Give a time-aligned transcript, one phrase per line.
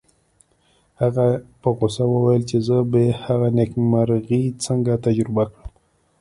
[1.01, 1.29] هغې
[1.61, 5.63] په غوسه وویل چې زه به هغه نېکمرغي څنګه تجربه کړم